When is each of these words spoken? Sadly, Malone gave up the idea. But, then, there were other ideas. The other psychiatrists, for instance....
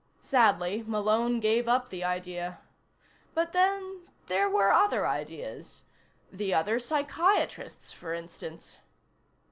Sadly, 0.21 0.81
Malone 0.87 1.39
gave 1.39 1.67
up 1.67 1.89
the 1.89 2.03
idea. 2.03 2.57
But, 3.35 3.53
then, 3.53 4.07
there 4.25 4.49
were 4.49 4.71
other 4.73 5.05
ideas. 5.05 5.83
The 6.31 6.55
other 6.55 6.79
psychiatrists, 6.79 7.93
for 7.93 8.11
instance.... 8.11 8.79